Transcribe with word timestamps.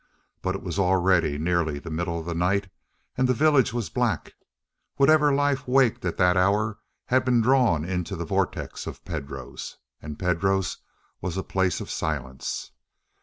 But 0.41 0.55
it 0.55 0.63
was 0.63 0.79
already 0.79 1.37
nearly 1.37 1.77
the 1.77 1.91
middle 1.91 2.19
of 2.27 2.35
night 2.35 2.71
and 3.15 3.29
the 3.29 3.35
village 3.35 3.71
was 3.71 3.91
black; 3.91 4.33
whatever 4.95 5.31
life 5.31 5.67
waked 5.67 6.03
at 6.05 6.17
that 6.17 6.35
hour 6.35 6.79
had 7.05 7.23
been 7.23 7.39
drawn 7.41 7.85
into 7.85 8.15
the 8.15 8.25
vortex 8.25 8.87
of 8.87 9.05
Pedro's. 9.05 9.77
And 10.01 10.17
Pedro's 10.17 10.77
was 11.21 11.37
a 11.37 11.43
place 11.43 11.81
of 11.81 11.91
silence. 11.91 12.71